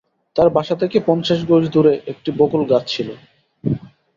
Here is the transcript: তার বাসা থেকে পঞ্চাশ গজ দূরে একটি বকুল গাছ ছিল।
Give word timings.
তার 0.35 0.49
বাসা 0.49 0.75
থেকে 0.75 0.97
পঞ্চাশ 1.07 1.39
গজ 1.49 1.63
দূরে 1.73 1.93
একটি 2.11 2.29
বকুল 2.39 2.61
গাছ 2.71 2.83
ছিল। 2.87 3.09